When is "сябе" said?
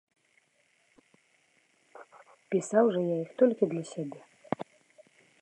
3.93-4.19